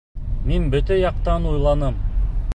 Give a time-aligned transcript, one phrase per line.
[0.51, 2.05] Мин бөтә яҡтан уйланым...